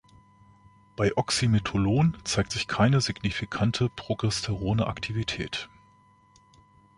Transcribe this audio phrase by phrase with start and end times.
[0.95, 5.69] Bei Oxymetholon zeigt sich keine signifikante progesterone Aktivität.